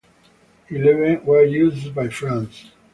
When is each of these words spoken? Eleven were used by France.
Eleven 0.69 1.23
were 1.27 1.43
used 1.45 1.93
by 1.93 2.09
France. 2.09 2.71